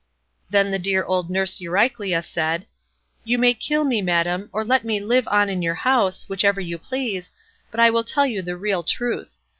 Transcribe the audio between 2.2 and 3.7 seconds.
said, "You may